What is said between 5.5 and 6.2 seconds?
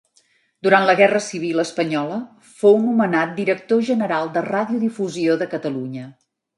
Catalunya.